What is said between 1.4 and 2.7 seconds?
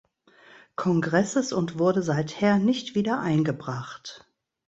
und wurde seither